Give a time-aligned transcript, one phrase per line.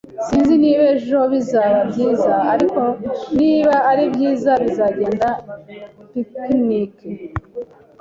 [0.25, 2.81] Sinzi niba ejo bizaba byiza, ariko
[3.39, 5.27] niba ari byiza tuzagenda
[6.11, 6.95] picnic.